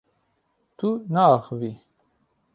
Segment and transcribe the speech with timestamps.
[0.77, 1.71] Tu naaxivî.